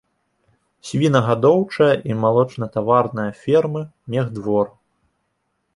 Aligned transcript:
Свінагадоўчая 0.91 1.91
і 2.09 2.17
малочнатаварная 2.23 3.27
фермы, 3.45 3.81
мехдвор. 4.17 4.67